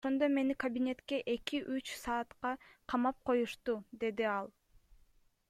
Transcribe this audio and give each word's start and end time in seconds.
Ошондо 0.03 0.25
мени 0.35 0.55
кабинетке 0.63 1.17
эки 1.33 1.57
же 1.61 1.67
үч 1.75 1.87
саатка 2.03 2.51
камап 2.95 3.17
коюшту,— 3.27 3.73
деди 4.01 4.25
ал. 4.37 4.47